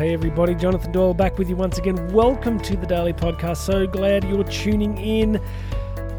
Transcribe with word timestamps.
hey 0.00 0.14
everybody, 0.14 0.54
Jonathan 0.54 0.90
Doyle 0.92 1.12
back 1.12 1.36
with 1.36 1.50
you 1.50 1.56
once 1.56 1.76
again. 1.76 2.10
Welcome 2.10 2.58
to 2.60 2.74
the 2.74 2.86
Daily 2.86 3.12
Podcast. 3.12 3.58
So 3.58 3.86
glad 3.86 4.24
you're 4.24 4.44
tuning 4.44 4.96
in. 4.96 5.38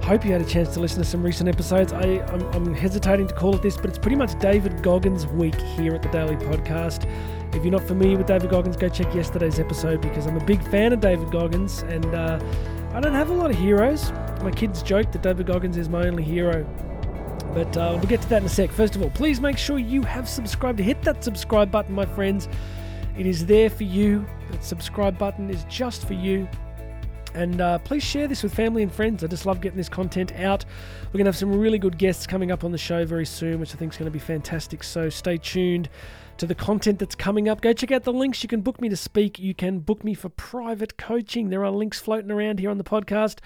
Hope 0.03 0.23
you 0.23 0.31
had 0.31 0.39
a 0.39 0.45
chance 0.45 0.71
to 0.75 0.79
listen 0.79 0.99
to 0.99 1.03
some 1.03 1.23
recent 1.23 1.49
episodes. 1.49 1.91
I, 1.91 2.19
I'm, 2.27 2.41
I'm 2.53 2.75
hesitating 2.75 3.25
to 3.29 3.33
call 3.33 3.55
it 3.55 3.63
this, 3.63 3.77
but 3.77 3.87
it's 3.87 3.97
pretty 3.97 4.17
much 4.17 4.37
David 4.37 4.83
Goggins 4.83 5.25
week 5.25 5.59
here 5.59 5.95
at 5.95 6.03
the 6.03 6.09
Daily 6.09 6.35
Podcast. 6.35 7.09
If 7.55 7.63
you're 7.63 7.71
not 7.71 7.81
familiar 7.81 8.19
with 8.19 8.27
David 8.27 8.51
Goggins, 8.51 8.77
go 8.77 8.87
check 8.87 9.15
yesterday's 9.15 9.59
episode 9.59 9.99
because 9.99 10.27
I'm 10.27 10.37
a 10.37 10.45
big 10.45 10.61
fan 10.69 10.93
of 10.93 10.99
David 10.99 11.31
Goggins 11.31 11.81
and 11.81 12.05
uh, 12.13 12.39
I 12.93 12.99
don't 12.99 13.15
have 13.15 13.31
a 13.31 13.33
lot 13.33 13.49
of 13.49 13.57
heroes. 13.57 14.11
My 14.43 14.51
kids 14.51 14.83
joke 14.83 15.11
that 15.11 15.23
David 15.23 15.47
Goggins 15.47 15.77
is 15.77 15.89
my 15.89 16.05
only 16.05 16.21
hero. 16.21 16.67
But 17.55 17.75
uh, 17.75 17.95
we'll 17.97 18.07
get 18.07 18.21
to 18.21 18.29
that 18.29 18.43
in 18.43 18.45
a 18.45 18.49
sec. 18.49 18.69
First 18.69 18.95
of 18.95 19.01
all, 19.01 19.09
please 19.09 19.41
make 19.41 19.57
sure 19.57 19.79
you 19.79 20.03
have 20.03 20.29
subscribed. 20.29 20.77
Hit 20.77 21.01
that 21.01 21.23
subscribe 21.23 21.71
button, 21.71 21.95
my 21.95 22.05
friends. 22.05 22.47
It 23.17 23.25
is 23.25 23.45
there 23.45 23.69
for 23.69 23.83
you. 23.83 24.25
That 24.51 24.63
subscribe 24.63 25.17
button 25.17 25.49
is 25.49 25.63
just 25.65 26.07
for 26.07 26.13
you. 26.13 26.47
And 27.33 27.61
uh, 27.61 27.79
please 27.79 28.03
share 28.03 28.27
this 28.27 28.43
with 28.43 28.53
family 28.53 28.83
and 28.83 28.91
friends. 28.91 29.23
I 29.23 29.27
just 29.27 29.45
love 29.45 29.61
getting 29.61 29.77
this 29.77 29.89
content 29.89 30.33
out. 30.33 30.65
We're 31.07 31.19
going 31.19 31.25
to 31.25 31.29
have 31.29 31.37
some 31.37 31.57
really 31.57 31.79
good 31.79 31.97
guests 31.97 32.27
coming 32.27 32.51
up 32.51 32.63
on 32.63 32.71
the 32.71 32.77
show 32.77 33.05
very 33.05 33.25
soon, 33.25 33.59
which 33.59 33.73
I 33.73 33.77
think 33.77 33.93
is 33.93 33.97
going 33.97 34.07
to 34.07 34.11
be 34.11 34.19
fantastic. 34.19 34.83
So 34.83 35.09
stay 35.09 35.37
tuned 35.37 35.89
to 36.41 36.47
the 36.47 36.55
content 36.55 36.97
that's 36.97 37.13
coming 37.13 37.47
up. 37.47 37.61
Go 37.61 37.71
check 37.71 37.91
out 37.91 38.01
the 38.01 38.11
links. 38.11 38.41
You 38.41 38.49
can 38.49 38.61
book 38.61 38.81
me 38.81 38.89
to 38.89 38.97
speak. 38.97 39.37
You 39.37 39.53
can 39.53 39.77
book 39.77 40.03
me 40.03 40.15
for 40.15 40.27
private 40.27 40.97
coaching. 40.97 41.51
There 41.51 41.63
are 41.63 41.69
links 41.69 41.99
floating 41.99 42.31
around 42.31 42.57
here 42.57 42.71
on 42.71 42.79
the 42.79 42.83
podcast. 42.83 43.37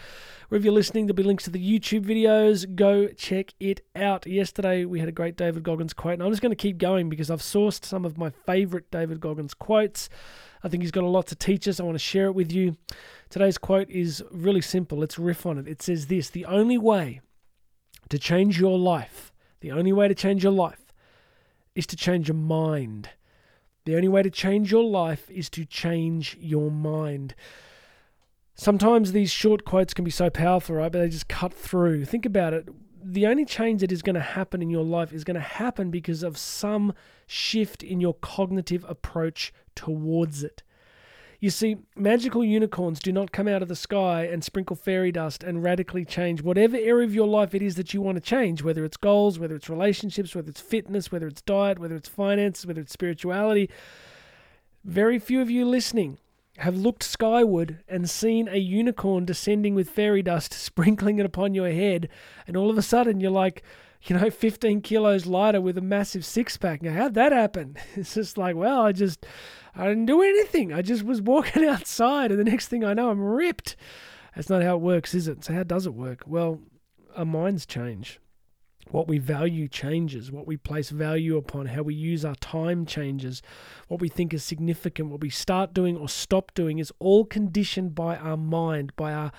Wherever 0.48 0.64
you're 0.64 0.74
listening, 0.74 1.06
there'll 1.06 1.18
be 1.18 1.24
links 1.24 1.44
to 1.44 1.50
the 1.50 1.60
YouTube 1.60 2.06
videos. 2.06 2.74
Go 2.74 3.10
check 3.10 3.54
it 3.60 3.82
out. 3.98 4.26
Yesterday, 4.26 4.86
we 4.86 5.02
had 5.02 5.10
a 5.10 5.12
great 5.12 5.36
David 5.36 5.64
Goggins 5.64 5.92
quote, 5.92 6.14
and 6.14 6.24
I'm 6.24 6.30
just 6.30 6.42
going 6.42 6.54
to 6.54 6.56
keep 6.56 6.78
going 6.78 7.10
because 7.10 7.30
I've 7.30 7.42
sourced 7.42 7.84
some 7.84 8.06
of 8.06 8.18
my 8.18 8.30
favorite 8.30 8.90
David 8.92 9.20
Goggins 9.20 9.54
quotes. 9.54 10.08
I 10.64 10.70
think 10.70 10.82
he's 10.82 10.92
got 10.92 11.04
a 11.04 11.08
lot 11.08 11.28
to 11.28 11.36
teach 11.36 11.68
us. 11.68 11.82
I 11.82 11.84
want 11.84 11.96
to 11.96 12.00
share 12.00 12.28
it 12.28 12.34
with 12.34 12.54
you. 12.54 12.78
Today's 13.30 13.58
quote 13.58 13.90
is 13.90 14.24
really 14.32 14.62
simple. 14.62 15.00
Let's 15.00 15.20
riff 15.20 15.46
on 15.46 15.58
it. 15.58 15.68
It 15.68 15.82
says 15.82 16.08
this 16.08 16.30
The 16.30 16.46
only 16.46 16.78
way 16.78 17.20
to 18.08 18.18
change 18.18 18.58
your 18.58 18.80
life, 18.80 19.34
the 19.60 19.74
only 19.74 19.92
way 19.92 20.08
to 20.08 20.16
change 20.16 20.44
your 20.44 20.54
life 20.54 20.85
is 21.76 21.86
to 21.88 21.96
change 21.96 22.28
your 22.28 22.38
mind. 22.38 23.10
The 23.86 23.96
only 23.96 24.08
way 24.08 24.24
to 24.24 24.32
change 24.32 24.72
your 24.72 24.84
life 24.84 25.30
is 25.30 25.50
to 25.52 25.66
change 25.66 26.38
your 26.40 26.72
mind. 26.72 27.36
Sometimes 28.56 29.12
these 29.12 29.32
short 29.32 29.66
quotes 29.66 29.94
can 29.94 30.06
be 30.06 30.12
so 30.12 30.30
powerful, 30.30 30.78
right? 30.78 30.92
But 30.92 31.00
they 31.00 31.10
just 31.10 31.28
cut 31.28 31.54
through. 31.54 32.06
Think 32.06 32.26
about 32.26 32.54
it. 32.54 32.70
The 33.04 33.28
only 33.28 33.46
change 33.46 33.82
that 33.82 33.92
is 33.92 34.02
going 34.02 34.16
to 34.16 34.22
happen 34.22 34.62
in 34.62 34.70
your 34.70 34.84
life 34.84 35.14
is 35.14 35.24
going 35.24 35.36
to 35.36 35.42
happen 35.42 35.92
because 35.92 36.24
of 36.24 36.38
some 36.38 36.94
shift 37.28 37.84
in 37.84 38.02
your 38.02 38.16
cognitive 38.16 38.84
approach 38.88 39.54
towards 39.76 40.44
it. 40.44 40.64
You 41.40 41.50
see, 41.50 41.78
magical 41.96 42.44
unicorns 42.44 43.00
do 43.00 43.12
not 43.12 43.32
come 43.32 43.48
out 43.48 43.62
of 43.62 43.68
the 43.68 43.76
sky 43.76 44.24
and 44.24 44.44
sprinkle 44.44 44.76
fairy 44.76 45.12
dust 45.12 45.44
and 45.44 45.64
radically 45.64 46.06
change 46.06 46.42
whatever 46.42 46.78
area 46.78 47.06
of 47.06 47.14
your 47.14 47.28
life 47.28 47.54
it 47.54 47.62
is 47.62 47.76
that 47.76 47.94
you 47.94 48.02
want 48.02 48.16
to 48.16 48.22
change, 48.22 48.64
whether 48.64 48.86
it's 48.86 48.98
goals, 48.98 49.38
whether 49.38 49.56
it's 49.56 49.70
relationships, 49.70 50.34
whether 50.36 50.50
it's 50.50 50.62
fitness, 50.62 51.12
whether 51.12 51.28
it's 51.28 51.42
diet, 51.42 51.80
whether 51.80 51.96
it's 51.96 52.10
finance, 52.10 52.66
whether 52.66 52.82
it's 52.82 52.94
spirituality. 52.94 53.70
Very 54.84 55.20
few 55.20 55.42
of 55.42 55.50
you 55.50 55.66
listening 55.66 56.20
have 56.58 56.78
looked 56.78 57.04
skyward 57.04 57.80
and 57.88 58.10
seen 58.10 58.48
a 58.48 58.58
unicorn 58.58 59.26
descending 59.26 59.76
with 59.76 59.90
fairy 59.90 60.22
dust, 60.22 60.54
sprinkling 60.54 61.20
it 61.20 61.26
upon 61.26 61.54
your 61.54 61.70
head, 61.70 62.08
and 62.48 62.56
all 62.56 62.70
of 62.70 62.78
a 62.78 62.82
sudden 62.82 63.20
you're 63.20 63.32
like, 63.32 63.64
you 64.08 64.18
know, 64.18 64.30
15 64.30 64.82
kilos 64.82 65.26
lighter 65.26 65.62
with 65.62 65.78
a 65.78 65.82
massive 65.82 66.26
six 66.26 66.58
pack. 66.58 66.82
Now, 66.82 66.94
how'd 66.94 67.14
that 67.16 67.32
happen? 67.32 67.78
It's 67.96 68.14
just 68.14 68.38
like, 68.38 68.56
well, 68.56 68.82
I 68.82 68.92
just, 68.92 69.26
I 69.76 69.88
didn't 69.88 70.06
do 70.06 70.22
anything. 70.22 70.74
I 70.74 70.82
just 70.82 71.04
was 71.04 71.22
walking 71.34 71.66
outside, 71.66 72.32
and 72.32 72.40
the 72.40 72.50
next 72.50 72.68
thing 72.68 72.84
I 72.84 72.94
know, 72.94 73.10
I'm 73.10 73.22
ripped. 73.22 73.76
That's 74.36 74.50
not 74.50 74.64
how 74.64 74.76
it 74.76 74.82
works, 74.82 75.14
is 75.14 75.28
it? 75.28 75.44
So, 75.44 75.54
how 75.54 75.64
does 75.64 75.86
it 75.86 75.94
work? 75.94 76.24
Well, 76.26 76.60
our 77.16 77.26
minds 77.26 77.66
change. 77.66 78.20
What 78.92 79.08
we 79.08 79.18
value 79.18 79.68
changes. 79.68 80.32
What 80.32 80.46
we 80.46 80.58
place 80.58 80.90
value 80.92 81.38
upon, 81.38 81.68
how 81.68 81.82
we 81.82 81.96
use 81.96 82.24
our 82.24 82.36
time 82.36 82.86
changes. 82.86 83.42
What 83.88 84.00
we 84.00 84.10
think 84.10 84.34
is 84.34 84.44
significant, 84.44 85.10
what 85.10 85.22
we 85.22 85.30
start 85.30 85.74
doing 85.74 85.98
or 85.98 86.08
stop 86.08 86.54
doing 86.54 86.78
is 86.78 86.94
all 87.00 87.26
conditioned 87.26 87.96
by 87.96 88.18
our 88.18 88.38
mind, 88.38 88.96
by 88.96 89.14
our 89.14 89.32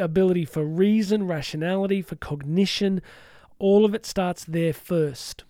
ability 0.00 0.44
for 0.44 0.64
reason, 0.64 1.26
rationality, 1.26 2.02
for 2.02 2.16
cognition. 2.16 3.02
All 3.60 3.84
of 3.84 3.94
it 3.94 4.04
starts 4.04 4.44
there 4.44 4.72
first. 4.72 5.44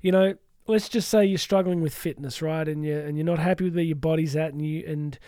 You 0.00 0.12
know, 0.12 0.34
let's 0.66 0.88
just 0.88 1.08
say 1.08 1.24
you're 1.24 1.36
struggling 1.36 1.82
with 1.82 1.94
fitness, 1.94 2.40
right? 2.40 2.66
And 2.66 2.84
you 2.84 2.98
and 2.98 3.18
you're 3.18 3.26
not 3.26 3.38
happy 3.38 3.64
with 3.64 3.74
where 3.74 3.84
your 3.84 3.96
body's 3.96 4.34
at, 4.34 4.52
and 4.52 4.64
you 4.64 4.84
and 4.86 5.18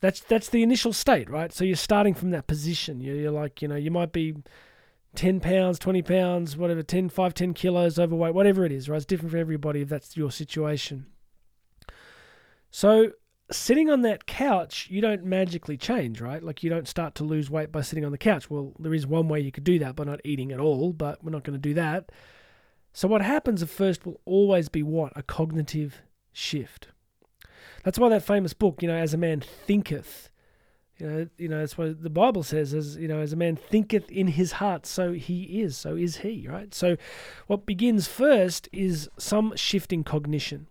that's 0.00 0.20
that's 0.20 0.48
the 0.48 0.62
initial 0.62 0.92
state, 0.92 1.30
right? 1.30 1.52
So 1.52 1.64
you're 1.64 1.76
starting 1.76 2.14
from 2.14 2.30
that 2.30 2.46
position. 2.46 3.00
You're, 3.00 3.16
you're 3.16 3.30
like, 3.30 3.62
you 3.62 3.68
know, 3.68 3.76
you 3.76 3.90
might 3.90 4.12
be 4.12 4.34
10 5.14 5.40
pounds, 5.40 5.78
20 5.78 6.02
pounds, 6.02 6.56
whatever, 6.56 6.82
10, 6.82 7.08
5, 7.08 7.34
10 7.34 7.54
kilos 7.54 7.98
overweight, 7.98 8.34
whatever 8.34 8.64
it 8.64 8.72
is, 8.72 8.88
right? 8.88 8.96
It's 8.96 9.06
different 9.06 9.32
for 9.32 9.38
everybody 9.38 9.82
if 9.82 9.88
that's 9.88 10.16
your 10.16 10.30
situation. 10.30 11.06
So 12.70 13.12
sitting 13.50 13.90
on 13.90 14.02
that 14.02 14.26
couch, 14.26 14.88
you 14.90 15.00
don't 15.00 15.24
magically 15.24 15.76
change, 15.76 16.20
right? 16.20 16.42
Like 16.42 16.62
you 16.62 16.70
don't 16.70 16.88
start 16.88 17.14
to 17.16 17.24
lose 17.24 17.50
weight 17.50 17.72
by 17.72 17.82
sitting 17.82 18.04
on 18.04 18.12
the 18.12 18.18
couch. 18.18 18.50
Well, 18.50 18.72
there 18.78 18.94
is 18.94 19.06
one 19.06 19.28
way 19.28 19.40
you 19.40 19.52
could 19.52 19.64
do 19.64 19.78
that 19.80 19.96
by 19.96 20.04
not 20.04 20.20
eating 20.24 20.52
at 20.52 20.60
all, 20.60 20.92
but 20.92 21.22
we're 21.22 21.30
not 21.30 21.44
going 21.44 21.58
to 21.58 21.68
do 21.68 21.74
that. 21.74 22.10
So, 22.92 23.08
what 23.08 23.22
happens 23.22 23.62
at 23.62 23.68
first 23.68 24.04
will 24.04 24.20
always 24.24 24.68
be 24.68 24.82
what? 24.82 25.12
A 25.16 25.22
cognitive 25.22 26.02
shift. 26.32 26.88
That's 27.84 27.98
why 27.98 28.08
that 28.10 28.22
famous 28.22 28.52
book, 28.52 28.82
you 28.82 28.88
know, 28.88 28.96
as 28.96 29.14
a 29.14 29.18
man 29.18 29.40
thinketh, 29.40 30.30
you 30.98 31.06
know, 31.06 31.28
you 31.38 31.48
know, 31.48 31.60
that's 31.60 31.78
what 31.78 32.02
the 32.02 32.10
Bible 32.10 32.42
says, 32.42 32.74
as 32.74 32.96
you 32.96 33.08
know, 33.08 33.20
as 33.20 33.32
a 33.32 33.36
man 33.36 33.56
thinketh 33.56 34.10
in 34.10 34.28
his 34.28 34.52
heart, 34.52 34.86
so 34.86 35.12
he 35.12 35.62
is, 35.62 35.76
so 35.76 35.96
is 35.96 36.18
he, 36.18 36.46
right? 36.48 36.74
So, 36.74 36.96
what 37.46 37.64
begins 37.64 38.06
first 38.06 38.68
is 38.72 39.08
some 39.18 39.56
shift 39.56 39.92
in 39.92 40.04
cognition. 40.04 40.66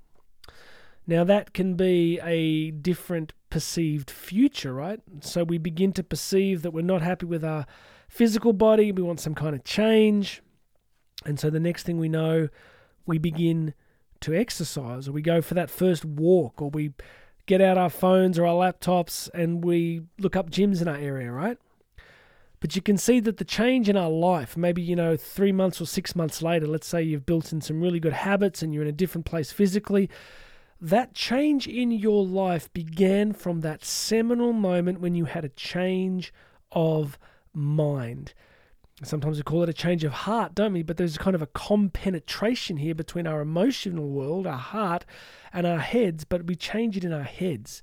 Now, 1.09 1.23
that 1.23 1.53
can 1.53 1.73
be 1.73 2.19
a 2.21 2.69
different 2.69 3.33
perceived 3.49 4.11
future, 4.11 4.73
right? 4.73 4.99
So, 5.21 5.43
we 5.43 5.57
begin 5.57 5.91
to 5.93 6.03
perceive 6.03 6.61
that 6.61 6.71
we're 6.71 6.81
not 6.81 7.01
happy 7.01 7.25
with 7.25 7.43
our 7.43 7.65
physical 8.07 8.53
body, 8.53 8.91
we 8.91 9.01
want 9.01 9.19
some 9.19 9.33
kind 9.35 9.55
of 9.55 9.63
change. 9.63 10.43
And 11.25 11.39
so 11.39 11.49
the 11.49 11.59
next 11.59 11.83
thing 11.83 11.97
we 11.97 12.09
know, 12.09 12.49
we 13.05 13.17
begin 13.17 13.73
to 14.21 14.35
exercise, 14.35 15.07
or 15.07 15.11
we 15.11 15.21
go 15.21 15.41
for 15.41 15.53
that 15.53 15.69
first 15.69 16.05
walk, 16.05 16.61
or 16.61 16.69
we 16.69 16.91
get 17.45 17.59
out 17.59 17.77
our 17.77 17.89
phones 17.89 18.37
or 18.37 18.45
our 18.45 18.53
laptops 18.53 19.29
and 19.33 19.63
we 19.63 20.01
look 20.19 20.35
up 20.35 20.51
gyms 20.51 20.81
in 20.81 20.87
our 20.87 20.97
area, 20.97 21.31
right? 21.31 21.57
But 22.59 22.75
you 22.75 22.81
can 22.81 22.97
see 22.97 23.19
that 23.21 23.37
the 23.37 23.45
change 23.45 23.89
in 23.89 23.97
our 23.97 24.09
life, 24.09 24.55
maybe, 24.55 24.81
you 24.81 24.95
know, 24.95 25.17
three 25.17 25.51
months 25.51 25.81
or 25.81 25.85
six 25.85 26.15
months 26.15 26.43
later, 26.43 26.67
let's 26.67 26.87
say 26.87 27.01
you've 27.01 27.25
built 27.25 27.51
in 27.51 27.61
some 27.61 27.81
really 27.81 27.99
good 27.99 28.13
habits 28.13 28.61
and 28.61 28.73
you're 28.73 28.83
in 28.83 28.89
a 28.89 28.91
different 28.91 29.25
place 29.25 29.51
physically, 29.51 30.09
that 30.81 31.13
change 31.13 31.67
in 31.67 31.91
your 31.91 32.25
life 32.25 32.71
began 32.73 33.33
from 33.33 33.61
that 33.61 33.83
seminal 33.83 34.53
moment 34.53 35.01
when 35.01 35.15
you 35.15 35.25
had 35.25 35.43
a 35.43 35.49
change 35.49 36.33
of 36.71 37.17
mind. 37.53 38.33
Sometimes 39.03 39.37
we 39.37 39.43
call 39.43 39.63
it 39.63 39.69
a 39.69 39.73
change 39.73 40.03
of 40.03 40.11
heart, 40.11 40.55
don't 40.55 40.73
we? 40.73 40.83
But 40.83 40.97
there's 40.97 41.15
a 41.15 41.19
kind 41.19 41.35
of 41.35 41.41
a 41.41 41.47
compenetration 41.47 42.77
here 42.77 42.95
between 42.95 43.27
our 43.27 43.39
emotional 43.39 44.09
world, 44.09 44.45
our 44.45 44.57
heart, 44.57 45.05
and 45.53 45.65
our 45.65 45.79
heads, 45.79 46.25
but 46.25 46.45
we 46.45 46.55
change 46.55 46.97
it 46.97 47.05
in 47.05 47.13
our 47.13 47.23
heads. 47.23 47.81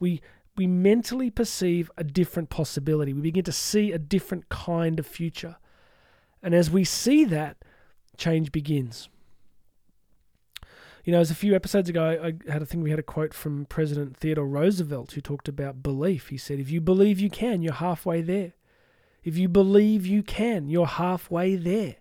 We 0.00 0.20
we 0.56 0.66
mentally 0.66 1.30
perceive 1.30 1.88
a 1.96 2.02
different 2.02 2.50
possibility. 2.50 3.12
We 3.12 3.20
begin 3.20 3.44
to 3.44 3.52
see 3.52 3.92
a 3.92 3.98
different 3.98 4.48
kind 4.48 4.98
of 4.98 5.06
future. 5.06 5.56
And 6.42 6.52
as 6.52 6.68
we 6.68 6.82
see 6.82 7.24
that, 7.26 7.58
change 8.16 8.50
begins. 8.50 9.08
You 11.08 11.12
know, 11.12 11.20
as 11.20 11.30
a 11.30 11.34
few 11.34 11.56
episodes 11.56 11.88
ago, 11.88 12.04
I 12.22 12.52
had 12.52 12.60
a 12.60 12.66
thing, 12.66 12.82
we 12.82 12.90
had 12.90 12.98
a 12.98 13.02
quote 13.02 13.32
from 13.32 13.64
President 13.64 14.14
Theodore 14.18 14.46
Roosevelt 14.46 15.12
who 15.12 15.22
talked 15.22 15.48
about 15.48 15.82
belief. 15.82 16.28
He 16.28 16.36
said, 16.36 16.60
If 16.60 16.70
you 16.70 16.82
believe 16.82 17.18
you 17.18 17.30
can, 17.30 17.62
you're 17.62 17.72
halfway 17.72 18.20
there. 18.20 18.52
If 19.24 19.38
you 19.38 19.48
believe 19.48 20.04
you 20.04 20.22
can, 20.22 20.68
you're 20.68 20.84
halfway 20.84 21.56
there. 21.56 21.96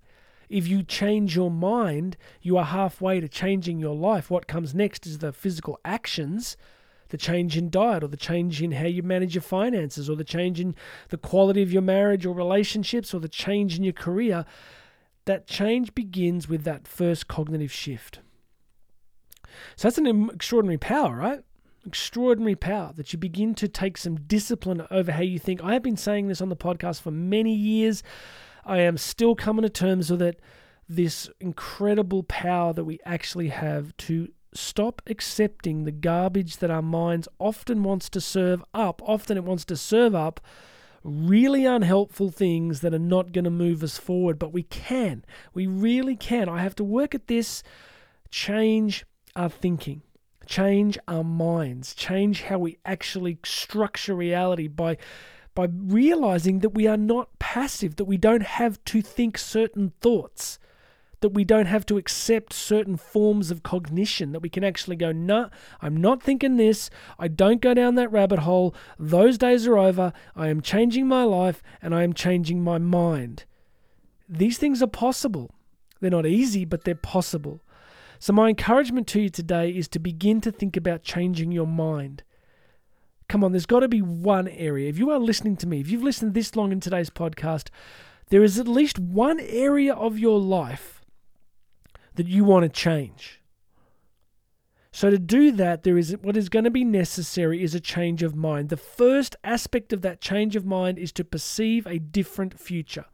If 0.49 0.67
you 0.67 0.83
change 0.83 1.37
your 1.37 1.49
mind, 1.49 2.17
you 2.41 2.57
are 2.57 2.65
halfway 2.65 3.21
to 3.21 3.29
changing 3.29 3.79
your 3.79 3.95
life. 3.95 4.29
What 4.29 4.45
comes 4.45 4.75
next 4.75 5.07
is 5.07 5.19
the 5.19 5.31
physical 5.31 5.79
actions, 5.85 6.57
the 7.07 7.17
change 7.17 7.55
in 7.55 7.69
diet, 7.69 8.03
or 8.03 8.07
the 8.07 8.17
change 8.17 8.61
in 8.61 8.73
how 8.73 8.87
you 8.87 9.03
manage 9.03 9.35
your 9.35 9.41
finances, 9.41 10.09
or 10.09 10.17
the 10.17 10.25
change 10.25 10.59
in 10.59 10.75
the 11.07 11.17
quality 11.17 11.61
of 11.63 11.71
your 11.71 11.81
marriage 11.81 12.25
or 12.25 12.35
relationships, 12.35 13.13
or 13.13 13.21
the 13.21 13.29
change 13.29 13.77
in 13.77 13.85
your 13.85 13.93
career. 13.93 14.43
That 15.23 15.47
change 15.47 15.95
begins 15.95 16.49
with 16.49 16.65
that 16.65 16.89
first 16.89 17.29
cognitive 17.29 17.71
shift. 17.71 18.19
So 19.75 19.87
that's 19.87 19.97
an 19.97 20.29
extraordinary 20.29 20.77
power, 20.77 21.15
right? 21.15 21.43
extraordinary 21.87 22.55
power 22.55 22.91
that 22.95 23.13
you 23.13 23.17
begin 23.17 23.55
to 23.55 23.67
take 23.67 23.97
some 23.97 24.17
discipline 24.17 24.85
over 24.91 25.13
how 25.13 25.21
you 25.21 25.39
think. 25.39 25.63
I 25.63 25.73
have 25.73 25.81
been 25.81 25.97
saying 25.97 26.27
this 26.27 26.41
on 26.41 26.49
the 26.49 26.55
podcast 26.55 27.01
for 27.01 27.11
many 27.11 27.53
years. 27.53 28.03
I 28.65 28.79
am 28.79 28.97
still 28.97 29.35
coming 29.35 29.63
to 29.63 29.69
terms 29.69 30.11
with 30.11 30.21
it. 30.21 30.39
This 30.89 31.29
incredible 31.39 32.23
power 32.23 32.73
that 32.73 32.83
we 32.83 32.99
actually 33.05 33.47
have 33.49 33.95
to 33.97 34.27
stop 34.53 35.01
accepting 35.07 35.83
the 35.83 35.91
garbage 35.91 36.57
that 36.57 36.71
our 36.71 36.81
minds 36.81 37.27
often 37.39 37.83
wants 37.83 38.09
to 38.09 38.21
serve 38.21 38.63
up. 38.73 39.01
Often 39.05 39.37
it 39.37 39.43
wants 39.43 39.65
to 39.65 39.77
serve 39.77 40.13
up 40.13 40.41
really 41.03 41.65
unhelpful 41.65 42.31
things 42.31 42.81
that 42.81 42.93
are 42.93 42.99
not 42.99 43.31
going 43.31 43.45
to 43.45 43.49
move 43.49 43.81
us 43.81 43.97
forward, 43.97 44.37
but 44.37 44.51
we 44.51 44.63
can. 44.63 45.23
We 45.53 45.67
really 45.67 46.15
can. 46.15 46.49
I 46.49 46.61
have 46.61 46.75
to 46.75 46.83
work 46.83 47.15
at 47.15 47.27
this, 47.27 47.63
change 48.29 49.05
our 49.37 49.49
thinking, 49.49 50.01
change 50.45 50.97
our 51.07 51.23
minds, 51.23 51.95
change 51.95 52.43
how 52.43 52.57
we 52.59 52.77
actually 52.83 53.39
structure 53.45 54.15
reality 54.15 54.67
by 54.67 54.97
by 55.55 55.67
realizing 55.71 56.59
that 56.59 56.69
we 56.69 56.85
are 56.85 56.97
not 56.97 57.39
passive, 57.39 57.95
that 57.95 58.05
we 58.05 58.17
don't 58.17 58.43
have 58.43 58.83
to 58.85 59.01
think 59.01 59.39
certain 59.39 59.91
thoughts 60.01 60.59
that 61.21 61.29
we 61.29 61.43
don't 61.43 61.65
have 61.65 61.85
to 61.87 61.97
accept 61.97 62.53
certain 62.53 62.95
forms 62.95 63.49
of 63.49 63.63
cognition, 63.63 64.31
that 64.31 64.41
we 64.41 64.49
can 64.49 64.63
actually 64.63 64.95
go, 64.95 65.11
nah, 65.11 65.49
I'm 65.81 65.97
not 65.97 66.21
thinking 66.21 66.57
this. 66.57 66.89
I 67.17 67.27
don't 67.27 67.61
go 67.61 67.73
down 67.73 67.95
that 67.95 68.11
rabbit 68.11 68.39
hole. 68.39 68.75
Those 68.99 69.37
days 69.37 69.65
are 69.65 69.77
over. 69.77 70.13
I 70.35 70.49
am 70.49 70.61
changing 70.61 71.07
my 71.07 71.23
life 71.23 71.63
and 71.81 71.95
I 71.95 72.03
am 72.03 72.13
changing 72.13 72.63
my 72.63 72.77
mind. 72.77 73.45
These 74.29 74.57
things 74.57 74.83
are 74.83 74.87
possible. 74.87 75.51
They're 75.99 76.11
not 76.11 76.27
easy, 76.27 76.65
but 76.65 76.83
they're 76.83 76.93
possible. 76.95 77.61
So, 78.19 78.33
my 78.33 78.49
encouragement 78.49 79.07
to 79.07 79.21
you 79.21 79.29
today 79.29 79.69
is 79.69 79.87
to 79.89 79.99
begin 79.99 80.41
to 80.41 80.51
think 80.51 80.75
about 80.75 81.03
changing 81.03 81.51
your 81.51 81.67
mind. 81.67 82.23
Come 83.29 83.43
on, 83.43 83.51
there's 83.51 83.65
got 83.65 83.81
to 83.81 83.87
be 83.87 84.01
one 84.01 84.47
area. 84.47 84.89
If 84.89 84.97
you 84.97 85.09
are 85.11 85.19
listening 85.19 85.57
to 85.57 85.67
me, 85.67 85.81
if 85.81 85.89
you've 85.89 86.03
listened 86.03 86.33
this 86.33 86.55
long 86.55 86.71
in 86.71 86.79
today's 86.79 87.09
podcast, 87.09 87.69
there 88.29 88.43
is 88.43 88.57
at 88.57 88.67
least 88.67 88.99
one 88.99 89.39
area 89.39 89.93
of 89.93 90.17
your 90.17 90.39
life 90.39 91.05
that 92.15 92.27
you 92.27 92.43
want 92.43 92.63
to 92.63 92.69
change. 92.69 93.41
So 94.91 95.11
to 95.11 95.19
do 95.19 95.51
that, 95.51 95.83
there 95.83 95.97
is 95.97 96.15
what 96.21 96.35
is 96.35 96.49
going 96.49 96.65
to 96.65 96.71
be 96.71 96.83
necessary 96.83 97.61
is 97.61 97.75
a 97.75 97.79
change 97.79 98.23
of 98.23 98.35
mind. 98.35 98.69
The 98.69 98.77
first 98.77 99.35
aspect 99.43 99.93
of 99.93 100.01
that 100.01 100.21
change 100.21 100.55
of 100.55 100.65
mind 100.65 100.97
is 100.97 101.11
to 101.13 101.23
perceive 101.23 101.85
a 101.85 101.99
different 101.99 102.59
future. 102.59 103.05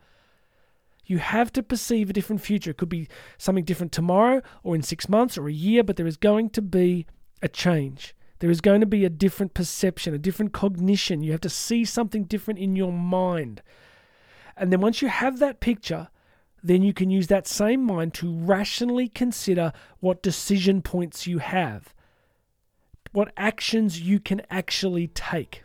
You 1.06 1.18
have 1.18 1.52
to 1.54 1.64
perceive 1.64 2.10
a 2.10 2.14
different 2.14 2.42
future. 2.42 2.72
It 2.72 2.78
could 2.78 2.90
be 2.90 3.08
something 3.38 3.66
different 3.66 3.92
tomorrow 3.92 4.42
or 4.64 4.76
in 4.76 4.82
six 4.82 5.10
months 5.10 5.38
or 5.38 5.48
a 5.48 5.54
year, 5.54 5.84
but 5.84 5.98
there 5.98 6.08
is 6.08 6.18
going 6.18 6.50
to 6.52 6.62
be 6.62 7.06
a 7.42 7.48
change. 7.48 8.16
There 8.40 8.52
is 8.52 8.62
going 8.62 8.82
to 8.82 8.88
be 8.88 9.06
a 9.06 9.10
different 9.10 9.54
perception, 9.54 10.14
a 10.14 10.18
different 10.18 10.54
cognition. 10.54 11.22
You 11.22 11.32
have 11.32 11.42
to 11.42 11.50
see 11.50 11.86
something 11.86 12.24
different 12.24 12.60
in 12.60 12.76
your 12.76 12.92
mind. 12.92 13.62
And 14.58 14.72
then 14.72 14.82
once 14.82 15.02
you 15.02 15.08
have 15.08 15.40
that 15.40 15.60
picture, 15.60 16.10
then 16.62 16.82
you 16.82 16.94
can 16.94 17.10
use 17.10 17.28
that 17.28 17.48
same 17.48 17.84
mind 17.84 18.14
to 18.16 18.34
rationally 18.34 19.10
consider 19.10 19.74
what 20.00 20.24
decision 20.24 20.82
points 20.82 21.28
you 21.28 21.40
have, 21.40 21.94
what 23.12 23.34
actions 23.36 24.02
you 24.02 24.20
can 24.20 24.42
actually 24.50 25.08
take. 25.08 25.63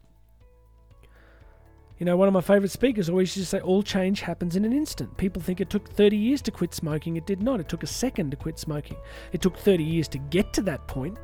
You 1.98 2.06
know, 2.06 2.16
one 2.16 2.28
of 2.28 2.34
my 2.34 2.40
favorite 2.40 2.70
speakers 2.70 3.10
always 3.10 3.36
used 3.36 3.50
to 3.50 3.56
say, 3.56 3.60
All 3.60 3.82
change 3.82 4.20
happens 4.20 4.54
in 4.54 4.64
an 4.64 4.72
instant. 4.72 5.16
People 5.16 5.42
think 5.42 5.60
it 5.60 5.68
took 5.68 5.88
30 5.90 6.16
years 6.16 6.40
to 6.42 6.52
quit 6.52 6.72
smoking. 6.72 7.16
It 7.16 7.26
did 7.26 7.42
not. 7.42 7.58
It 7.58 7.68
took 7.68 7.82
a 7.82 7.88
second 7.88 8.30
to 8.30 8.36
quit 8.36 8.58
smoking. 8.58 8.96
It 9.32 9.42
took 9.42 9.56
30 9.56 9.82
years 9.82 10.06
to 10.08 10.18
get 10.18 10.52
to 10.52 10.62
that 10.62 10.86
point. 10.86 11.18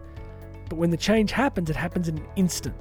But 0.69 0.77
when 0.77 0.91
the 0.91 0.97
change 0.97 1.31
happens, 1.31 1.71
it 1.71 1.77
happens 1.77 2.09
in 2.09 2.19
an 2.19 2.27
instant. 2.35 2.75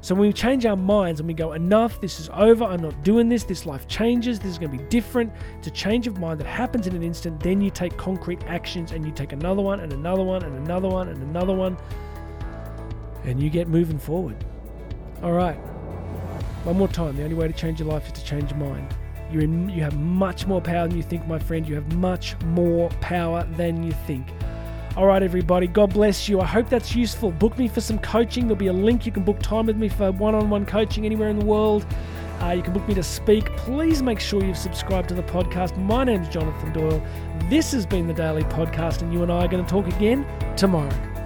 So 0.00 0.14
when 0.14 0.28
we 0.28 0.32
change 0.32 0.64
our 0.64 0.76
minds 0.76 1.20
and 1.20 1.26
we 1.26 1.34
go, 1.34 1.52
enough, 1.52 2.00
this 2.00 2.20
is 2.20 2.30
over, 2.32 2.64
I'm 2.64 2.80
not 2.80 3.02
doing 3.02 3.28
this, 3.28 3.42
this 3.42 3.66
life 3.66 3.88
changes, 3.88 4.38
this 4.38 4.52
is 4.52 4.58
going 4.58 4.70
to 4.70 4.78
be 4.78 4.84
different, 4.84 5.32
it's 5.58 5.66
a 5.66 5.72
change 5.72 6.06
of 6.06 6.18
mind 6.18 6.38
that 6.38 6.46
happens 6.46 6.86
in 6.86 6.94
an 6.94 7.02
instant, 7.02 7.40
then 7.40 7.60
you 7.60 7.68
take 7.70 7.96
concrete 7.96 8.44
actions 8.44 8.92
and 8.92 9.04
you 9.04 9.10
take 9.10 9.32
another 9.32 9.60
one 9.60 9.80
and 9.80 9.92
another 9.92 10.22
one 10.22 10.44
and 10.44 10.54
another 10.56 10.88
one 10.88 11.08
and 11.08 11.20
another 11.20 11.52
one, 11.52 11.76
and 13.24 13.42
you 13.42 13.50
get 13.50 13.66
moving 13.66 13.98
forward. 13.98 14.36
All 15.20 15.32
right. 15.32 15.58
One 16.68 16.76
more 16.76 16.88
time. 16.88 17.16
The 17.16 17.22
only 17.22 17.34
way 17.34 17.48
to 17.48 17.54
change 17.54 17.80
your 17.80 17.88
life 17.88 18.04
is 18.08 18.12
to 18.12 18.22
change 18.22 18.50
your 18.50 18.60
mind. 18.60 18.94
You're 19.32 19.40
in, 19.40 19.70
you 19.70 19.82
have 19.82 19.98
much 19.98 20.46
more 20.46 20.60
power 20.60 20.86
than 20.86 20.98
you 20.98 21.02
think, 21.02 21.26
my 21.26 21.38
friend. 21.38 21.66
You 21.66 21.74
have 21.76 21.96
much 21.96 22.38
more 22.44 22.90
power 23.00 23.48
than 23.56 23.82
you 23.82 23.92
think. 24.06 24.26
All 24.94 25.06
right, 25.06 25.22
everybody, 25.22 25.66
God 25.66 25.94
bless 25.94 26.28
you. 26.28 26.42
I 26.42 26.44
hope 26.44 26.68
that's 26.68 26.94
useful. 26.94 27.30
Book 27.30 27.56
me 27.56 27.68
for 27.68 27.80
some 27.80 27.98
coaching. 28.00 28.44
There'll 28.44 28.56
be 28.56 28.66
a 28.66 28.72
link. 28.74 29.06
You 29.06 29.12
can 29.12 29.24
book 29.24 29.40
time 29.40 29.64
with 29.64 29.78
me 29.78 29.88
for 29.88 30.12
one 30.12 30.34
on 30.34 30.50
one 30.50 30.66
coaching 30.66 31.06
anywhere 31.06 31.30
in 31.30 31.38
the 31.38 31.46
world. 31.46 31.86
Uh, 32.42 32.50
you 32.50 32.62
can 32.62 32.74
book 32.74 32.86
me 32.86 32.92
to 32.96 33.02
speak. 33.02 33.46
Please 33.56 34.02
make 34.02 34.20
sure 34.20 34.44
you've 34.44 34.58
subscribed 34.58 35.08
to 35.08 35.14
the 35.14 35.22
podcast. 35.22 35.74
My 35.78 36.04
name's 36.04 36.28
Jonathan 36.28 36.74
Doyle. 36.74 37.02
This 37.48 37.72
has 37.72 37.86
been 37.86 38.06
the 38.06 38.12
Daily 38.12 38.44
Podcast, 38.44 39.00
and 39.00 39.10
you 39.10 39.22
and 39.22 39.32
I 39.32 39.46
are 39.46 39.48
going 39.48 39.64
to 39.64 39.70
talk 39.70 39.86
again 39.86 40.26
tomorrow. 40.54 41.17